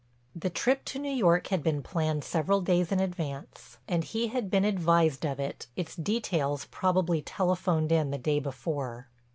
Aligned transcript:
The 0.35 0.49
trip 0.49 0.83
to 0.85 0.97
New 0.97 1.11
York 1.11 1.49
had 1.49 1.61
been 1.61 1.83
planned 1.83 2.23
several 2.23 2.59
days 2.61 2.91
in 2.91 2.99
advance 2.99 3.77
and 3.87 4.03
he 4.03 4.29
had 4.29 4.49
been 4.49 4.65
advised 4.65 5.27
of 5.27 5.39
it, 5.39 5.67
its 5.75 5.95
details 5.95 6.65
probably 6.71 7.21
telephoned 7.21 7.91
in 7.91 8.09
the 8.09 8.17
day 8.17 8.39
before. 8.39 9.09